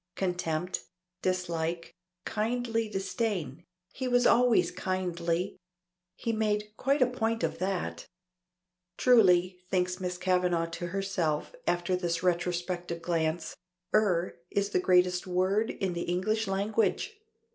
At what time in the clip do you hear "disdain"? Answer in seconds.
2.89-3.63